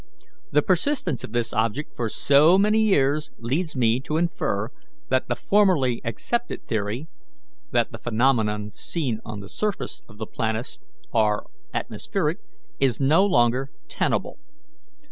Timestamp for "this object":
1.31-1.95